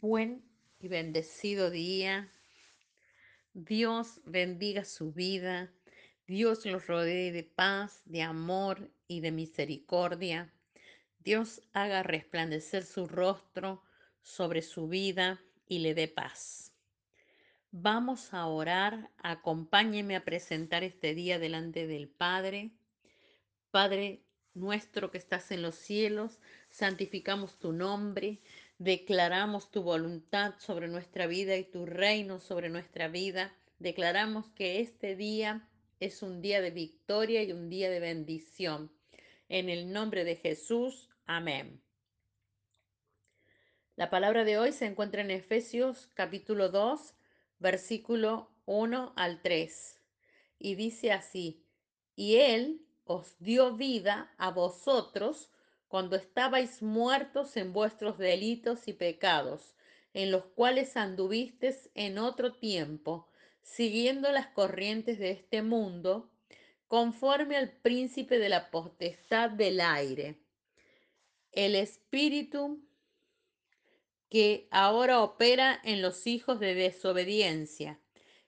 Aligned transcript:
Buen 0.00 0.42
y 0.80 0.88
bendecido 0.88 1.70
día. 1.70 2.28
Dios 3.54 4.20
bendiga 4.24 4.84
su 4.84 5.12
vida. 5.12 5.72
Dios 6.26 6.66
los 6.66 6.88
rodee 6.88 7.30
de 7.30 7.44
paz, 7.44 8.02
de 8.04 8.22
amor 8.22 8.90
y 9.06 9.20
de 9.20 9.30
misericordia. 9.30 10.52
Dios 11.20 11.62
haga 11.72 12.02
resplandecer 12.02 12.84
su 12.84 13.06
rostro 13.06 13.84
sobre 14.22 14.60
su 14.62 14.88
vida 14.88 15.40
y 15.68 15.78
le 15.78 15.94
dé 15.94 16.08
paz. 16.08 16.72
Vamos 17.70 18.34
a 18.34 18.46
orar. 18.46 19.12
Acompáñeme 19.18 20.16
a 20.16 20.24
presentar 20.24 20.82
este 20.82 21.14
día 21.14 21.38
delante 21.38 21.86
del 21.86 22.08
Padre. 22.08 22.72
Padre 23.70 24.26
nuestro 24.56 25.10
que 25.10 25.18
estás 25.18 25.52
en 25.52 25.62
los 25.62 25.74
cielos, 25.74 26.40
santificamos 26.70 27.58
tu 27.58 27.72
nombre, 27.72 28.40
declaramos 28.78 29.70
tu 29.70 29.82
voluntad 29.82 30.54
sobre 30.58 30.88
nuestra 30.88 31.26
vida 31.26 31.56
y 31.56 31.64
tu 31.64 31.86
reino 31.86 32.40
sobre 32.40 32.68
nuestra 32.68 33.08
vida. 33.08 33.54
Declaramos 33.78 34.48
que 34.50 34.80
este 34.80 35.16
día 35.16 35.68
es 36.00 36.22
un 36.22 36.42
día 36.42 36.60
de 36.60 36.70
victoria 36.70 37.42
y 37.42 37.52
un 37.52 37.68
día 37.70 37.90
de 37.90 38.00
bendición. 38.00 38.92
En 39.48 39.68
el 39.68 39.92
nombre 39.92 40.24
de 40.24 40.36
Jesús, 40.36 41.08
amén. 41.26 41.82
La 43.96 44.10
palabra 44.10 44.44
de 44.44 44.58
hoy 44.58 44.72
se 44.72 44.84
encuentra 44.84 45.22
en 45.22 45.30
Efesios 45.30 46.08
capítulo 46.12 46.68
2, 46.68 47.14
versículo 47.58 48.50
1 48.66 49.14
al 49.16 49.40
3. 49.40 50.02
Y 50.58 50.74
dice 50.74 51.12
así, 51.12 51.64
y 52.14 52.36
él 52.36 52.86
os 53.04 53.38
dio 53.38 53.74
vida 53.74 54.34
a 54.36 54.50
vosotros 54.50 55.50
cuando 55.96 56.16
estabais 56.16 56.82
muertos 56.82 57.56
en 57.56 57.72
vuestros 57.72 58.18
delitos 58.18 58.86
y 58.86 58.92
pecados, 58.92 59.74
en 60.12 60.30
los 60.30 60.44
cuales 60.44 60.94
anduvisteis 60.94 61.88
en 61.94 62.18
otro 62.18 62.52
tiempo, 62.52 63.30
siguiendo 63.62 64.30
las 64.30 64.48
corrientes 64.48 65.18
de 65.18 65.30
este 65.30 65.62
mundo, 65.62 66.30
conforme 66.86 67.56
al 67.56 67.70
príncipe 67.70 68.38
de 68.38 68.50
la 68.50 68.70
potestad 68.70 69.48
del 69.48 69.80
aire, 69.80 70.38
el 71.52 71.74
espíritu 71.74 72.86
que 74.28 74.68
ahora 74.70 75.22
opera 75.22 75.80
en 75.82 76.02
los 76.02 76.26
hijos 76.26 76.60
de 76.60 76.74
desobediencia 76.74 77.98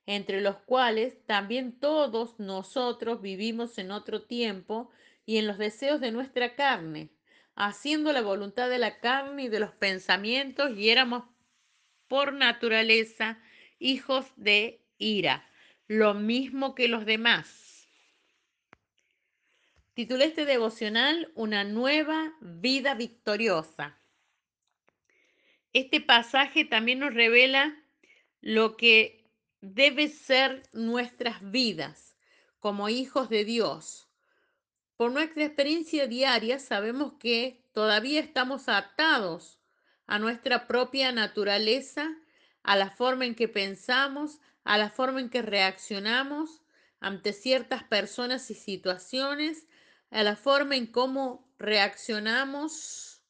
entre 0.04 0.42
los 0.42 0.56
cuales 0.56 1.24
también 1.24 1.80
todos 1.80 2.38
nosotros 2.38 3.22
vivimos 3.22 3.78
en 3.78 3.91
otro 3.91 4.22
tiempo 4.22 4.91
y 5.24 5.38
en 5.38 5.46
los 5.46 5.56
deseos 5.56 6.00
de 6.00 6.12
nuestra 6.12 6.54
carne, 6.54 7.10
haciendo 7.58 8.12
la 8.12 8.22
voluntad 8.22 8.70
de 8.70 8.78
la 8.78 9.00
carne 9.00 9.44
y 9.44 9.48
de 9.48 9.58
los 9.58 9.72
pensamientos, 9.72 10.78
y 10.78 10.90
éramos 10.90 11.24
por 12.06 12.32
naturaleza 12.32 13.40
hijos 13.80 14.26
de 14.36 14.80
ira, 14.96 15.44
lo 15.88 16.14
mismo 16.14 16.76
que 16.76 16.86
los 16.86 17.04
demás. 17.04 17.88
Titulé 19.94 20.26
este 20.26 20.44
devocional 20.44 21.32
Una 21.34 21.64
nueva 21.64 22.32
vida 22.40 22.94
victoriosa. 22.94 23.98
Este 25.72 26.00
pasaje 26.00 26.64
también 26.64 27.00
nos 27.00 27.12
revela 27.12 27.76
lo 28.40 28.76
que 28.76 29.28
debe 29.60 30.06
ser 30.06 30.62
nuestras 30.72 31.50
vidas 31.50 32.16
como 32.60 32.88
hijos 32.88 33.28
de 33.28 33.44
Dios. 33.44 34.07
Por 34.98 35.12
nuestra 35.12 35.44
experiencia 35.44 36.08
diaria 36.08 36.58
sabemos 36.58 37.12
que 37.20 37.62
todavía 37.72 38.18
estamos 38.18 38.68
atados 38.68 39.60
a 40.08 40.18
nuestra 40.18 40.66
propia 40.66 41.12
naturaleza, 41.12 42.16
a 42.64 42.74
la 42.74 42.91
forma 42.91 43.24
en 43.24 43.36
que 43.36 43.46
pensamos, 43.46 44.41
a 44.64 44.76
la 44.76 44.91
forma 44.91 45.20
en 45.20 45.30
que 45.30 45.41
reaccionamos 45.41 46.62
ante 46.98 47.32
ciertas 47.32 47.84
personas 47.84 48.50
y 48.50 48.54
situaciones, 48.54 49.69
a 50.10 50.25
la 50.25 50.34
forma 50.34 50.75
en 50.75 50.88
cómo 50.88 51.48
reaccionamos 51.60 53.22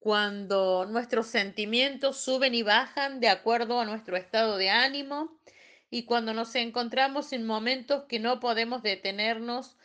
cuando 0.00 0.84
nuestros 0.84 1.28
sentimientos 1.28 2.18
suben 2.18 2.54
y 2.54 2.62
bajan 2.62 3.20
de 3.20 3.30
acuerdo 3.30 3.80
a 3.80 3.86
nuestro 3.86 4.18
estado 4.18 4.58
de 4.58 4.68
ánimo, 4.68 5.40
y 5.88 6.04
cuando 6.04 6.34
nos 6.34 6.54
encontramos 6.56 7.32
en 7.32 7.46
momentos 7.46 8.04
que 8.04 8.18
no 8.18 8.38
podemos 8.38 8.82
detenernos 8.82 9.78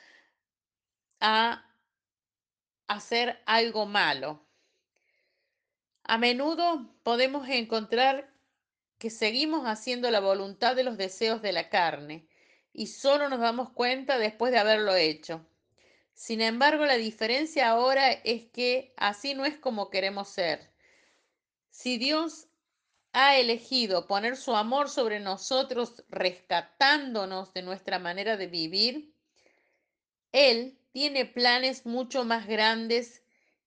a 1.19 1.65
hacer 2.87 3.41
algo 3.45 3.85
malo. 3.85 4.41
A 6.03 6.17
menudo 6.17 6.93
podemos 7.03 7.47
encontrar 7.49 8.31
que 8.97 9.09
seguimos 9.09 9.65
haciendo 9.65 10.11
la 10.11 10.19
voluntad 10.19 10.75
de 10.75 10.83
los 10.83 10.97
deseos 10.97 11.41
de 11.41 11.51
la 11.51 11.69
carne 11.69 12.27
y 12.73 12.87
solo 12.87 13.29
nos 13.29 13.39
damos 13.39 13.69
cuenta 13.71 14.17
después 14.17 14.51
de 14.51 14.59
haberlo 14.59 14.95
hecho. 14.95 15.45
Sin 16.13 16.41
embargo, 16.41 16.85
la 16.85 16.95
diferencia 16.95 17.69
ahora 17.69 18.11
es 18.11 18.45
que 18.51 18.93
así 18.97 19.33
no 19.33 19.45
es 19.45 19.57
como 19.57 19.89
queremos 19.89 20.29
ser. 20.29 20.71
Si 21.69 21.97
Dios 21.97 22.47
ha 23.11 23.37
elegido 23.37 24.07
poner 24.07 24.37
su 24.37 24.55
amor 24.55 24.89
sobre 24.89 25.19
nosotros, 25.19 26.03
rescatándonos 26.09 27.53
de 27.53 27.63
nuestra 27.63 27.99
manera 27.99 28.37
de 28.37 28.47
vivir, 28.47 29.13
Él 30.31 30.77
tiene 30.95 31.25
planes 31.25 31.85
mucho 31.85 32.23
más 32.23 32.47
grandes 32.47 33.21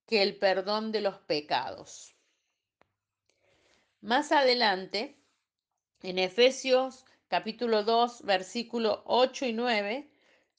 que 0.06 0.22
el 0.22 0.39
perdón 0.39 0.93
de 0.93 1.03
los 1.03 1.19
pecados. 1.19 2.16
Más 4.00 4.33
adelante, 4.33 5.19
en 6.03 6.19
Efesios 6.19 7.05
capítulo 7.28 7.83
2, 7.83 8.22
versículo 8.22 9.03
8 9.05 9.44
y 9.44 9.53
9, 9.53 10.11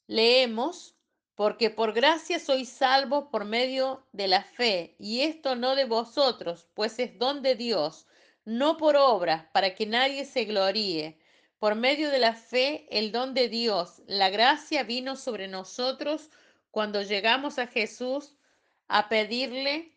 leemos, 0.06 0.94
porque 1.34 1.70
por 1.70 1.92
gracia 1.92 2.38
sois 2.38 2.68
salvos 2.68 3.24
por 3.32 3.46
medio 3.46 4.06
de 4.12 4.28
la 4.28 4.44
fe, 4.44 4.94
y 5.00 5.22
esto 5.22 5.56
no 5.56 5.74
de 5.74 5.86
vosotros, 5.86 6.68
pues 6.74 7.00
es 7.00 7.18
don 7.18 7.42
de 7.42 7.56
Dios 7.56 8.06
no 8.44 8.76
por 8.76 8.94
obras, 8.94 9.44
para 9.52 9.74
que 9.74 9.86
nadie 9.86 10.24
se 10.24 10.44
gloríe. 10.44 11.18
Por 11.58 11.74
medio 11.74 12.10
de 12.10 12.20
la 12.20 12.34
fe, 12.34 12.86
el 12.96 13.10
don 13.10 13.34
de 13.34 13.48
Dios, 13.48 14.02
la 14.06 14.30
gracia 14.30 14.84
vino 14.84 15.16
sobre 15.16 15.48
nosotros 15.48 16.30
cuando 16.70 17.02
llegamos 17.02 17.58
a 17.58 17.66
Jesús 17.66 18.36
a 18.88 19.08
pedirle 19.08 19.92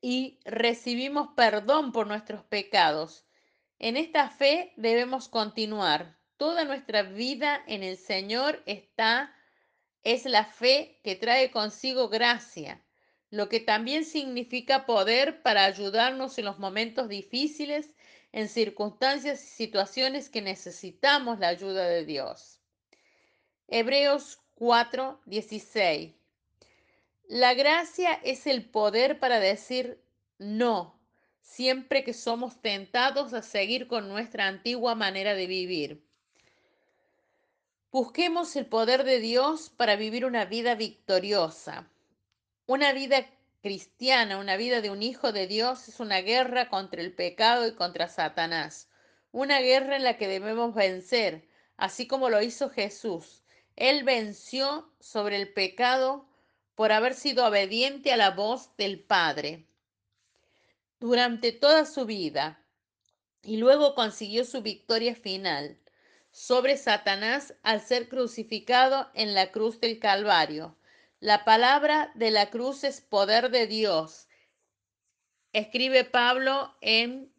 y 0.00 0.38
recibimos 0.44 1.28
perdón 1.36 1.92
por 1.92 2.06
nuestros 2.06 2.44
pecados. 2.44 3.24
En 3.78 3.96
esta 3.96 4.28
fe 4.28 4.72
debemos 4.76 5.28
continuar. 5.28 6.18
Toda 6.36 6.64
nuestra 6.64 7.02
vida 7.02 7.62
en 7.66 7.82
el 7.82 7.96
Señor 7.96 8.62
está, 8.66 9.34
es 10.02 10.24
la 10.24 10.44
fe 10.44 11.00
que 11.04 11.14
trae 11.14 11.50
consigo 11.50 12.08
gracia 12.08 12.82
lo 13.32 13.48
que 13.48 13.60
también 13.60 14.04
significa 14.04 14.84
poder 14.84 15.40
para 15.40 15.64
ayudarnos 15.64 16.36
en 16.36 16.44
los 16.44 16.58
momentos 16.58 17.08
difíciles, 17.08 17.94
en 18.30 18.46
circunstancias 18.46 19.42
y 19.42 19.46
situaciones 19.46 20.28
que 20.28 20.42
necesitamos 20.42 21.38
la 21.38 21.48
ayuda 21.48 21.86
de 21.86 22.04
Dios. 22.04 22.60
Hebreos 23.68 24.41
4, 24.64 25.20
16. 25.26 26.14
La 27.26 27.52
gracia 27.52 28.12
es 28.22 28.46
el 28.46 28.64
poder 28.64 29.18
para 29.18 29.40
decir 29.40 30.00
no, 30.38 31.00
siempre 31.40 32.04
que 32.04 32.14
somos 32.14 32.62
tentados 32.62 33.34
a 33.34 33.42
seguir 33.42 33.88
con 33.88 34.08
nuestra 34.08 34.46
antigua 34.46 34.94
manera 34.94 35.34
de 35.34 35.48
vivir. 35.48 36.06
Busquemos 37.90 38.54
el 38.54 38.66
poder 38.66 39.02
de 39.02 39.18
Dios 39.18 39.68
para 39.68 39.96
vivir 39.96 40.24
una 40.24 40.44
vida 40.44 40.76
victoriosa. 40.76 41.90
Una 42.66 42.92
vida 42.92 43.26
cristiana, 43.62 44.38
una 44.38 44.56
vida 44.56 44.80
de 44.80 44.90
un 44.90 45.02
hijo 45.02 45.32
de 45.32 45.48
Dios 45.48 45.88
es 45.88 45.98
una 45.98 46.20
guerra 46.20 46.68
contra 46.68 47.00
el 47.00 47.12
pecado 47.12 47.66
y 47.66 47.74
contra 47.74 48.06
Satanás. 48.06 48.88
Una 49.32 49.58
guerra 49.58 49.96
en 49.96 50.04
la 50.04 50.18
que 50.18 50.28
debemos 50.28 50.72
vencer, 50.72 51.48
así 51.76 52.06
como 52.06 52.30
lo 52.30 52.40
hizo 52.40 52.70
Jesús. 52.70 53.41
Él 53.76 54.04
venció 54.04 54.92
sobre 55.00 55.36
el 55.36 55.52
pecado 55.52 56.26
por 56.74 56.92
haber 56.92 57.14
sido 57.14 57.46
obediente 57.46 58.12
a 58.12 58.16
la 58.16 58.30
voz 58.30 58.76
del 58.76 59.00
Padre 59.00 59.66
durante 61.00 61.52
toda 61.52 61.84
su 61.84 62.06
vida 62.06 62.64
y 63.42 63.56
luego 63.56 63.94
consiguió 63.94 64.44
su 64.44 64.62
victoria 64.62 65.14
final 65.14 65.78
sobre 66.30 66.76
Satanás 66.76 67.54
al 67.62 67.80
ser 67.80 68.08
crucificado 68.08 69.10
en 69.14 69.34
la 69.34 69.50
cruz 69.52 69.80
del 69.80 69.98
Calvario. 69.98 70.76
La 71.20 71.44
palabra 71.44 72.10
de 72.14 72.30
la 72.30 72.50
cruz 72.50 72.84
es 72.84 73.00
poder 73.00 73.50
de 73.50 73.66
Dios. 73.66 74.28
Escribe 75.52 76.04
Pablo 76.04 76.74
en 76.80 77.32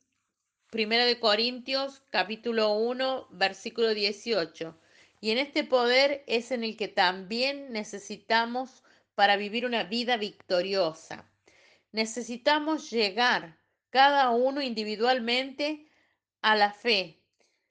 1 0.71 0.89
de 1.05 1.19
Corintios 1.19 2.01
capítulo 2.09 2.73
1 2.73 3.27
versículo 3.31 3.93
18. 3.93 4.77
Y 5.23 5.31
en 5.31 5.37
este 5.37 5.63
poder 5.63 6.25
es 6.27 6.51
en 6.51 6.65
el 6.65 6.75
que 6.75 6.89
también 6.89 7.71
necesitamos 7.71 8.83
para 9.15 9.37
vivir 9.37 9.65
una 9.65 9.85
vida 9.85 10.17
victoriosa. 10.17 11.31
Necesitamos 11.93 12.91
llegar 12.91 13.57
cada 13.89 14.31
uno 14.31 14.61
individualmente 14.61 15.87
a 16.41 16.57
la 16.57 16.73
fe. 16.73 17.21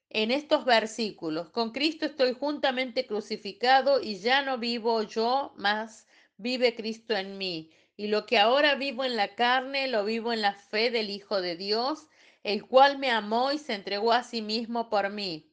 En 0.08 0.30
estos 0.30 0.64
versículos, 0.64 1.50
con 1.50 1.72
Cristo 1.72 2.06
estoy 2.06 2.32
juntamente 2.32 3.06
crucificado 3.06 4.00
y 4.00 4.16
ya 4.16 4.40
no 4.40 4.56
vivo 4.56 5.02
yo, 5.02 5.52
más 5.58 6.06
vive 6.38 6.74
Cristo 6.74 7.14
en 7.14 7.36
mí. 7.36 7.70
Y 7.98 8.06
lo 8.06 8.24
que 8.24 8.38
ahora 8.38 8.76
vivo 8.76 9.04
en 9.04 9.14
la 9.14 9.34
carne, 9.34 9.88
lo 9.88 10.06
vivo 10.06 10.32
en 10.32 10.40
la 10.40 10.54
fe 10.54 10.90
del 10.90 11.10
Hijo 11.10 11.42
de 11.42 11.56
Dios, 11.56 12.08
el 12.44 12.64
cual 12.64 12.96
me 12.96 13.10
amó 13.10 13.52
y 13.52 13.58
se 13.58 13.74
entregó 13.74 14.14
a 14.14 14.22
sí 14.22 14.40
mismo 14.40 14.88
por 14.88 15.10
mí. 15.10 15.51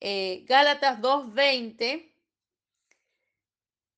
Eh, 0.00 0.44
Gálatas 0.48 1.00
2.20 1.00 2.10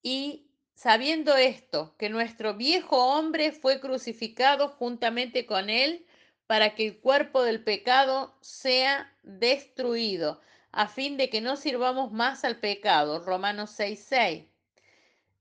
y 0.03 0.51
sabiendo 0.75 1.37
esto, 1.37 1.95
que 1.97 2.09
nuestro 2.09 2.55
viejo 2.55 3.17
hombre 3.17 3.53
fue 3.53 3.79
crucificado 3.81 4.69
juntamente 4.69 5.47
con 5.47 5.71
él 5.71 6.05
para 6.49 6.75
que 6.75 6.89
el 6.89 6.99
cuerpo 6.99 7.45
del 7.45 7.63
pecado 7.63 8.37
sea 8.41 9.17
destruido, 9.23 10.41
a 10.73 10.89
fin 10.89 11.17
de 11.17 11.31
que 11.31 11.41
no 11.41 11.57
sirvamos 11.57 12.11
más 12.11 12.45
al 12.45 12.59
pecado. 12.59 13.21
Romanos 13.21 13.71
6:6. 13.71 14.49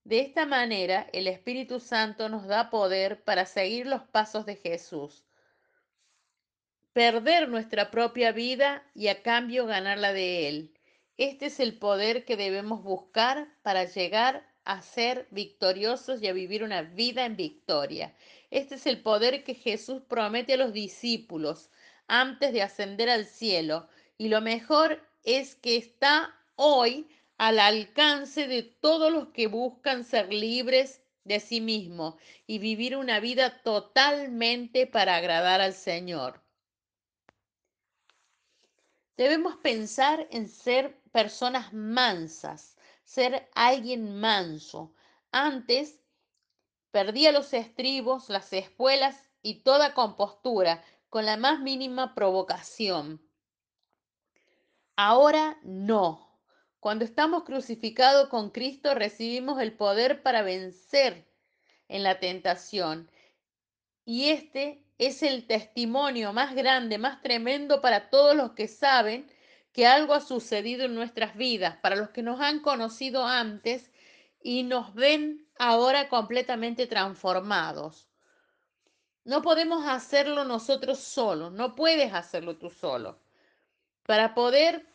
De 0.04 0.20
esta 0.20 0.46
manera, 0.46 1.08
el 1.12 1.28
Espíritu 1.28 1.80
Santo 1.80 2.30
nos 2.30 2.46
da 2.46 2.70
poder 2.70 3.24
para 3.24 3.46
seguir 3.46 3.88
los 3.88 4.04
pasos 4.04 4.46
de 4.46 4.58
Jesús 4.58 5.26
perder 6.94 7.48
nuestra 7.48 7.90
propia 7.90 8.32
vida 8.32 8.84
y 8.94 9.08
a 9.08 9.22
cambio 9.22 9.66
ganar 9.66 9.98
la 9.98 10.14
de 10.14 10.48
Él. 10.48 10.74
Este 11.18 11.46
es 11.46 11.60
el 11.60 11.78
poder 11.78 12.26
que 12.26 12.36
debemos 12.36 12.84
buscar 12.84 13.48
para 13.62 13.86
llegar 13.86 14.46
a 14.66 14.82
ser 14.82 15.28
victoriosos 15.32 16.22
y 16.22 16.28
a 16.28 16.34
vivir 16.34 16.64
una 16.64 16.82
vida 16.82 17.26
en 17.26 17.36
victoria. 17.36 18.16
Este 18.50 18.76
es 18.76 18.86
el 18.86 19.02
poder 19.02 19.44
que 19.44 19.56
Jesús 19.56 20.02
promete 20.08 20.54
a 20.54 20.58
los 20.58 20.74
discípulos 20.74 21.70
antes 22.08 22.52
de 22.54 22.62
ascender 22.62 23.10
al 23.10 23.26
cielo. 23.26 23.88
Y 24.18 24.28
lo 24.28 24.42
mejor 24.42 25.02
es 25.24 25.56
que 25.56 25.78
está 25.78 26.36
hoy 26.56 27.08
al 27.38 27.60
alcance 27.60 28.48
de 28.48 28.64
todos 28.64 29.12
los 29.12 29.30
que 29.30 29.48
buscan 29.48 30.04
ser 30.04 30.32
libres 30.32 31.02
de 31.24 31.40
sí 31.40 31.62
mismos 31.62 32.16
y 32.46 32.60
vivir 32.60 32.98
una 32.98 33.20
vida 33.20 33.62
totalmente 33.64 34.88
para 34.88 35.16
agradar 35.16 35.62
al 35.62 35.74
Señor. 35.74 36.42
Debemos 39.22 39.56
pensar 39.58 40.28
en 40.32 40.48
ser 40.48 41.00
personas 41.12 41.74
mansas, 41.74 42.76
ser 43.04 43.48
alguien 43.54 44.20
manso. 44.20 44.96
Antes 45.32 46.00
perdía 46.90 47.32
los 47.32 47.54
estribos, 47.54 48.30
las 48.30 48.52
espuelas 48.52 49.30
y 49.44 49.62
toda 49.62 49.94
compostura 49.94 50.84
con 51.10 51.28
la 51.28 51.38
más 51.38 51.60
mínima 51.60 52.16
provocación. 52.16 53.22
Ahora 54.96 55.60
no. 55.62 56.40
Cuando 56.80 57.06
estamos 57.06 57.44
crucificados 57.44 58.28
con 58.28 58.50
Cristo 58.50 58.96
recibimos 58.96 59.62
el 59.62 59.74
poder 59.78 60.24
para 60.24 60.42
vencer 60.42 61.32
en 61.90 62.02
la 62.02 62.20
tentación. 62.20 63.08
Y 64.14 64.30
este 64.32 64.84
es 64.98 65.24
el 65.24 65.48
testimonio 65.48 66.34
más 66.34 66.54
grande, 66.54 66.98
más 66.98 67.22
tremendo 67.22 67.80
para 67.80 68.10
todos 68.10 68.36
los 68.36 68.52
que 68.52 68.68
saben 68.68 69.26
que 69.72 69.88
algo 69.88 70.14
ha 70.14 70.20
sucedido 70.20 70.84
en 70.84 70.96
nuestras 70.96 71.38
vidas, 71.38 71.78
para 71.78 71.96
los 71.96 72.10
que 72.10 72.22
nos 72.22 72.42
han 72.42 72.60
conocido 72.60 73.26
antes 73.26 73.90
y 74.44 74.64
nos 74.64 74.94
ven 74.96 75.48
ahora 75.58 76.10
completamente 76.10 76.88
transformados. 76.88 78.10
No 79.24 79.42
podemos 79.42 79.88
hacerlo 79.88 80.44
nosotros 80.44 81.00
solos, 81.00 81.54
no 81.54 81.74
puedes 81.74 82.14
hacerlo 82.14 82.58
tú 82.58 82.70
solo. 82.70 83.18
Para 84.06 84.36
poder 84.36 84.86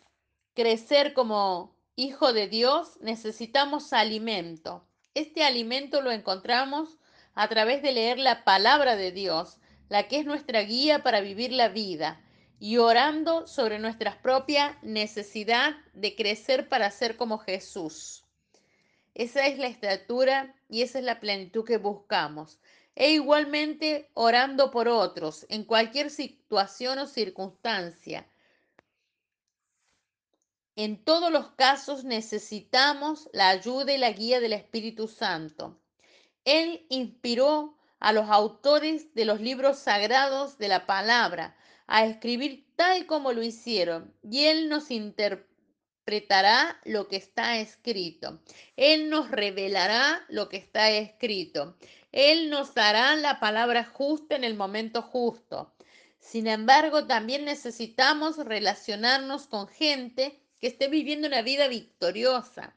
crecer 0.53 1.15
como 1.15 1.75
hijo 1.95 2.35
de 2.35 2.49
Dios 2.49 2.99
necesitamos 3.01 3.95
alimento. 3.95 4.87
Este 5.15 5.43
alimento 5.43 6.03
lo 6.03 6.11
encontramos 6.11 6.99
a 7.37 7.49
través 7.49 7.83
de 7.83 7.93
leer 7.93 8.19
la 8.19 8.45
palabra 8.45 8.97
de 8.97 9.13
Dios, 9.13 9.59
la 9.89 10.09
que 10.09 10.19
es 10.19 10.25
nuestra 10.27 10.63
guía 10.63 11.03
para 11.03 11.21
vivir 11.21 11.53
la 11.53 11.69
vida, 11.69 12.21
y 12.59 12.79
orando 12.79 13.47
sobre 13.47 13.79
nuestra 13.79 14.23
propia 14.23 14.79
necesidad 14.83 15.77
de 15.93 16.17
crecer 16.17 16.69
para 16.71 16.91
ser 16.91 17.19
como 17.19 17.39
Jesús. 17.39 18.25
Esa 19.15 19.47
es 19.47 19.59
la 19.59 19.67
estatura 19.67 20.55
y 20.69 20.81
esa 20.81 20.99
es 20.99 21.05
la 21.05 21.21
plenitud 21.21 21.65
que 21.65 21.77
buscamos. 21.77 22.59
E 22.95 23.11
igualmente 23.11 24.09
orando 24.15 24.71
por 24.71 24.89
otros 24.89 25.45
en 25.51 25.65
cualquier 25.65 26.09
situación 26.11 26.99
o 26.99 27.07
circunstancia. 27.07 28.27
En 30.75 31.05
todos 31.05 31.31
los 31.31 31.51
casos 31.51 32.05
necesitamos 32.05 33.29
la 33.35 33.51
ayuda 33.51 33.93
y 33.93 33.99
la 33.99 34.13
guía 34.13 34.41
del 34.41 34.55
Espíritu 34.55 35.09
Santo. 35.09 35.79
Él 36.47 36.87
inspiró 36.89 37.77
a 37.99 38.13
los 38.13 38.31
autores 38.31 39.13
de 39.15 39.25
los 39.25 39.41
libros 39.41 39.79
sagrados 39.79 40.59
de 40.59 40.69
la 40.69 40.87
palabra 40.87 41.57
a 41.87 42.07
escribir 42.07 42.67
tal 42.77 43.05
como 43.07 43.33
lo 43.33 43.43
hicieron 43.43 44.15
y 44.23 44.45
Él 44.45 44.69
nos 44.69 44.91
interpretará 44.93 46.81
lo 46.85 47.09
que 47.09 47.17
está 47.17 47.59
escrito. 47.59 48.41
Él 48.77 49.11
nos 49.11 49.31
revelará 49.31 50.25
lo 50.29 50.49
que 50.49 50.57
está 50.57 50.91
escrito. 50.91 51.77
Él 52.13 52.49
nos 52.49 52.75
dará 52.75 53.17
la 53.17 53.41
palabra 53.41 53.85
justa 53.85 54.37
en 54.37 54.45
el 54.45 54.55
momento 54.55 55.03
justo. 55.03 55.75
Sin 56.21 56.47
embargo, 56.47 57.07
también 57.07 57.45
necesitamos 57.45 58.37
relacionarnos 58.37 59.49
con 59.49 59.67
gente 59.67 60.41
que 60.61 60.69
esté 60.69 60.89
viviendo 60.89 61.27
una 61.27 61.43
vida 61.43 61.67
victoriosa. 61.67 62.77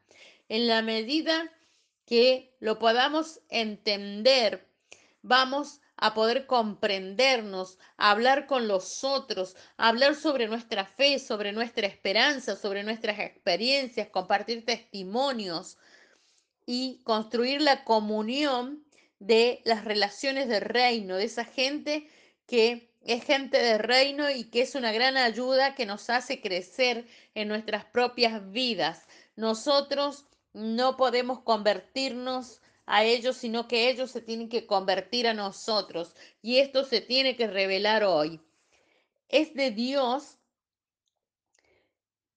En 0.50 0.68
la 0.68 0.82
medida 0.82 1.52
que 2.10 2.56
lo 2.60 2.80
podamos 2.80 3.40
entender, 3.50 4.68
vamos 5.22 5.80
a 5.96 6.16
poder 6.16 6.48
comprendernos, 6.48 7.78
hablar 7.98 8.48
con 8.48 8.68
los 8.68 9.04
otros, 9.04 9.56
hablar 9.78 10.16
sobre 10.16 10.48
nuestra 10.48 10.86
fe, 10.86 11.20
sobre 11.20 11.52
nuestra 11.52 11.86
esperanza, 11.86 12.56
sobre 12.56 12.82
nuestras 12.82 13.20
experiencias, 13.20 14.10
compartir 14.10 14.66
testimonios 14.66 15.78
y 16.66 17.00
construir 17.04 17.62
la 17.62 17.84
comunión 17.84 18.84
de 19.20 19.62
las 19.64 19.86
relaciones 19.86 20.48
de 20.48 20.62
reino, 20.62 21.16
de 21.16 21.26
esa 21.26 21.46
gente 21.46 22.10
que 22.48 22.90
es 23.04 23.24
gente 23.24 23.60
de 23.60 23.78
reino 23.78 24.32
y 24.32 24.46
que 24.46 24.64
es 24.64 24.74
una 24.74 24.92
gran 24.92 25.16
ayuda 25.16 25.76
que 25.76 25.86
nos 25.86 26.10
hace 26.10 26.42
crecer 26.42 27.06
en 27.36 27.50
nuestras 27.50 27.86
propias 27.86 28.52
vidas. 28.52 29.06
Nosotros 29.36 30.26
no 30.54 30.98
podemos 30.98 31.42
convertirnos 31.42 32.62
a 32.86 33.04
ellos, 33.04 33.38
sino 33.38 33.68
que 33.68 33.90
ellos 33.90 34.10
se 34.12 34.22
tienen 34.22 34.50
que 34.50 34.66
convertir 34.66 35.28
a 35.28 35.34
nosotros. 35.34 36.16
Y 36.42 36.58
esto 36.58 36.84
se 36.84 37.02
tiene 37.02 37.36
que 37.36 37.48
revelar 37.48 38.04
hoy. 38.04 38.42
Es 39.28 39.54
de 39.54 39.72
Dios 39.72 40.40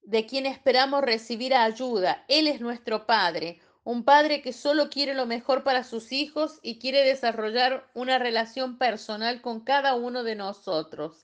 de 0.03 0.27
quien 0.27 0.47
esperamos 0.47 1.03
recibir 1.03 1.55
ayuda. 1.55 2.25
Él 2.29 2.49
es 2.49 2.61
nuestro 2.61 3.07
Padre, 3.07 3.61
un 3.85 4.05
Padre 4.05 4.43
que 4.43 4.53
solo 4.53 4.91
quiere 4.91 5.15
lo 5.15 5.27
mejor 5.27 5.65
para 5.65 5.85
sus 5.85 6.13
hijos 6.13 6.59
y 6.63 6.79
quiere 6.79 7.03
desarrollar 7.05 7.89
una 7.95 8.19
relación 8.19 8.79
personal 8.79 9.41
con 9.41 9.61
cada 9.61 9.95
uno 9.95 10.23
de 10.23 10.35
nosotros. 10.35 11.23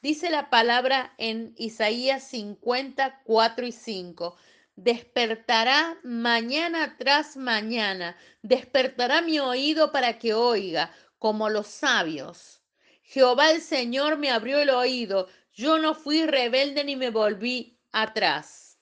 Dice 0.00 0.30
la 0.30 0.48
palabra 0.48 1.12
en 1.18 1.52
Isaías 1.58 2.24
54 2.24 3.66
y 3.66 3.72
5 3.72 4.36
despertará 4.76 5.98
mañana 6.02 6.96
tras 6.98 7.36
mañana, 7.36 8.16
despertará 8.42 9.22
mi 9.22 9.38
oído 9.38 9.92
para 9.92 10.18
que 10.18 10.34
oiga, 10.34 10.94
como 11.18 11.48
los 11.48 11.66
sabios. 11.66 12.62
Jehová 13.02 13.50
el 13.50 13.60
Señor 13.60 14.18
me 14.18 14.30
abrió 14.30 14.58
el 14.58 14.70
oído, 14.70 15.28
yo 15.52 15.78
no 15.78 15.94
fui 15.94 16.24
rebelde 16.26 16.84
ni 16.84 16.96
me 16.96 17.10
volví 17.10 17.78
atrás. 17.92 18.78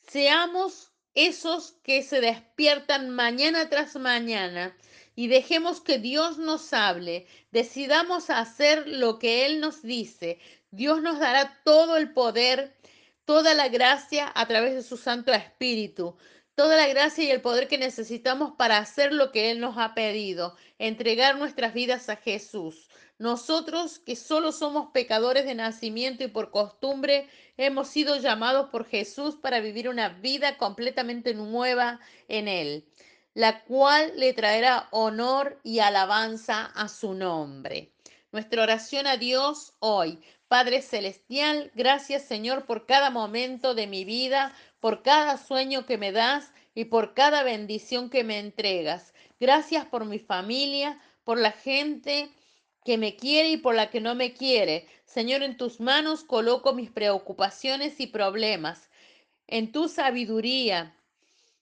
Seamos 0.00 0.92
esos 1.14 1.72
que 1.84 2.02
se 2.02 2.20
despiertan 2.20 3.10
mañana 3.10 3.68
tras 3.68 3.96
mañana 3.96 4.76
y 5.14 5.28
dejemos 5.28 5.80
que 5.80 5.98
Dios 5.98 6.38
nos 6.38 6.72
hable, 6.72 7.26
decidamos 7.52 8.30
hacer 8.30 8.88
lo 8.88 9.18
que 9.18 9.46
Él 9.46 9.60
nos 9.60 9.82
dice. 9.82 10.40
Dios 10.70 11.02
nos 11.02 11.20
dará 11.20 11.60
todo 11.64 11.96
el 11.96 12.12
poder 12.12 12.76
toda 13.24 13.54
la 13.54 13.68
gracia 13.68 14.30
a 14.34 14.46
través 14.46 14.74
de 14.74 14.82
su 14.82 14.96
Santo 14.96 15.32
Espíritu, 15.32 16.16
toda 16.54 16.76
la 16.76 16.86
gracia 16.88 17.24
y 17.24 17.30
el 17.30 17.40
poder 17.40 17.68
que 17.68 17.78
necesitamos 17.78 18.52
para 18.56 18.78
hacer 18.78 19.12
lo 19.12 19.32
que 19.32 19.50
Él 19.50 19.60
nos 19.60 19.76
ha 19.78 19.94
pedido, 19.94 20.56
entregar 20.78 21.38
nuestras 21.38 21.74
vidas 21.74 22.08
a 22.08 22.16
Jesús. 22.16 22.88
Nosotros 23.18 24.00
que 24.00 24.16
solo 24.16 24.52
somos 24.52 24.90
pecadores 24.92 25.44
de 25.46 25.54
nacimiento 25.54 26.24
y 26.24 26.28
por 26.28 26.50
costumbre, 26.50 27.28
hemos 27.56 27.88
sido 27.88 28.16
llamados 28.16 28.70
por 28.70 28.86
Jesús 28.86 29.36
para 29.36 29.60
vivir 29.60 29.88
una 29.88 30.08
vida 30.08 30.58
completamente 30.58 31.34
nueva 31.34 32.00
en 32.28 32.48
Él, 32.48 32.84
la 33.32 33.64
cual 33.64 34.12
le 34.16 34.32
traerá 34.32 34.88
honor 34.90 35.60
y 35.62 35.78
alabanza 35.78 36.66
a 36.66 36.88
su 36.88 37.14
nombre. 37.14 37.93
Nuestra 38.34 38.64
oración 38.64 39.06
a 39.06 39.16
Dios 39.16 39.74
hoy. 39.78 40.18
Padre 40.48 40.82
Celestial, 40.82 41.70
gracias 41.76 42.24
Señor 42.24 42.66
por 42.66 42.84
cada 42.84 43.10
momento 43.10 43.76
de 43.76 43.86
mi 43.86 44.04
vida, 44.04 44.52
por 44.80 45.04
cada 45.04 45.38
sueño 45.38 45.86
que 45.86 45.98
me 45.98 46.10
das 46.10 46.50
y 46.74 46.86
por 46.86 47.14
cada 47.14 47.44
bendición 47.44 48.10
que 48.10 48.24
me 48.24 48.40
entregas. 48.40 49.14
Gracias 49.38 49.86
por 49.86 50.04
mi 50.04 50.18
familia, 50.18 51.00
por 51.22 51.38
la 51.38 51.52
gente 51.52 52.28
que 52.84 52.98
me 52.98 53.14
quiere 53.14 53.50
y 53.50 53.56
por 53.56 53.76
la 53.76 53.88
que 53.88 54.00
no 54.00 54.16
me 54.16 54.32
quiere. 54.32 54.88
Señor, 55.04 55.44
en 55.44 55.56
tus 55.56 55.78
manos 55.78 56.24
coloco 56.24 56.74
mis 56.74 56.90
preocupaciones 56.90 58.00
y 58.00 58.08
problemas. 58.08 58.90
En 59.46 59.70
tu 59.70 59.88
sabiduría, 59.88 60.96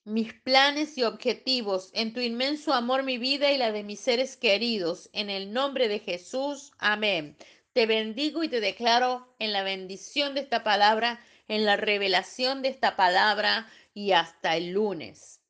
mis 0.05 0.33
planes 0.35 0.99
y 0.99 1.05
objetivos, 1.05 1.91
en 1.95 2.13
tu 2.13 2.21
inmenso 2.21 2.73
amor 2.73 3.03
mi 3.03 3.19
vida 3.19 3.53
y 3.53 3.59
la 3.59 3.71
de 3.73 3.85
mis 3.85 4.01
seres 4.01 4.37
queridos. 4.37 5.11
En 5.13 5.31
el 5.31 5.53
nombre 5.53 5.89
de 5.89 6.01
Jesús, 6.01 6.73
amén. 6.79 7.37
Te 7.73 7.87
bendigo 7.87 8.43
y 8.43 8.49
te 8.49 8.61
declaro 8.61 9.35
en 9.39 9.53
la 9.53 9.63
bendición 9.63 10.35
de 10.35 10.41
esta 10.41 10.65
palabra, 10.65 11.21
en 11.49 11.65
la 11.65 11.77
revelación 11.77 12.63
de 12.63 12.69
esta 12.69 12.97
palabra 12.97 13.69
y 13.95 14.13
hasta 14.13 14.57
el 14.57 14.71
lunes. 14.73 15.42